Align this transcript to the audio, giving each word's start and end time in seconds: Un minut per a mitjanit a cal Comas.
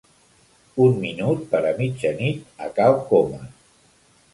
Un 0.85 0.97
minut 1.03 1.45
per 1.53 1.63
a 1.75 1.75
mitjanit 1.83 2.67
a 2.69 2.75
cal 2.81 3.03
Comas. 3.15 3.51